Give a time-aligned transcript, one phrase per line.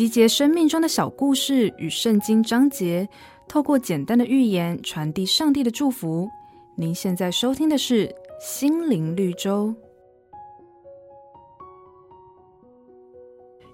[0.00, 3.06] 集结生命中的小故事与圣经章节，
[3.46, 6.26] 透过简单的寓言传递上帝的祝福。
[6.74, 8.08] 您现在收听的是
[8.40, 9.68] 《心灵绿洲》。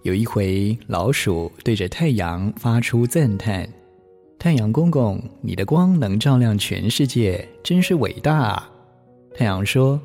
[0.03, 3.65] 有一回，老鼠对着太阳发出赞叹
[4.37, 8.69] ：“太阳公公，你的光能照亮全世界，真是伟大啊！”
[9.33, 10.01] 太阳说：“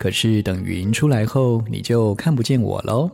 [0.00, 3.10] 可是等云出来后，你就看不见我喽。”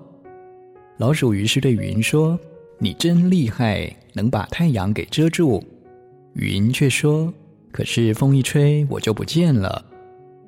[0.99, 2.39] 老鼠于是对云说
[2.83, 5.63] ：“你真厉害，能把太阳给遮住。”
[6.35, 7.33] 云却说
[7.71, 9.85] ：“可是风一吹，我就不见了。”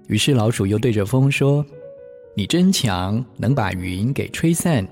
[0.09, 1.65] 于是老鼠又对着风说
[2.35, 4.85] ：“你真强，能把云给吹散。”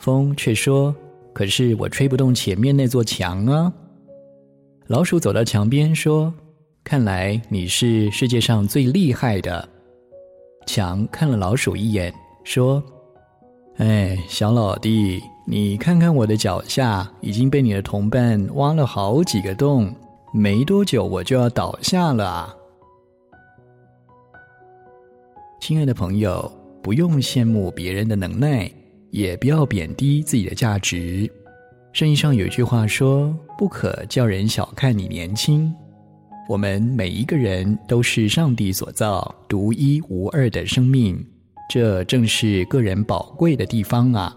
[0.00, 0.92] 风却说
[1.32, 3.72] ：“可是我吹不动前面那座墙啊。”
[4.88, 6.34] 老鼠走到墙边说
[6.82, 9.68] ：“看来你是世界上最厉害的。”
[10.66, 12.82] 墙看了老鼠一眼，说。
[13.76, 19.94] 哎，小老弟，你看看我的脚下已经被你的同伴挖了好几个洞，
[20.32, 22.54] 没多久我就要倒下了啊！
[25.60, 26.50] 亲爱的朋友，
[26.82, 28.70] 不用羡慕别人的能耐，
[29.10, 31.30] 也不要贬低自己的价值。
[31.92, 35.72] 圣经上有句话说：“不可叫人小看你年轻。”
[36.48, 41.22] 我们每一个人都是上帝所造，独一无二的生命。
[41.70, 44.36] 这正是个人宝贵的地方啊！